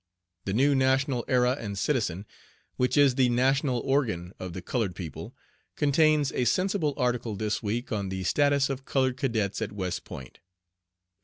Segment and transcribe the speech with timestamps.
[0.45, 2.25] "The New National Era and Citizen,
[2.75, 5.35] which is the national organ of the colored people,
[5.75, 10.39] contains a sensible article this week on the status of colored cadets at West Point.